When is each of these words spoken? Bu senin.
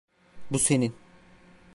Bu 0.51 0.59
senin. 0.59 0.95